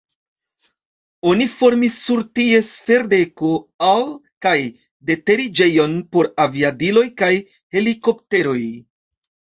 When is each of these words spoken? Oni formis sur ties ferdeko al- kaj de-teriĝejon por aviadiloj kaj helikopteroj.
Oni 1.31 1.45
formis 1.55 1.97
sur 2.05 2.21
ties 2.39 2.71
ferdeko 2.87 3.51
al- 3.89 4.09
kaj 4.47 4.57
de-teriĝejon 5.11 5.95
por 6.17 6.33
aviadiloj 6.47 7.05
kaj 7.23 7.31
helikopteroj. 7.77 8.61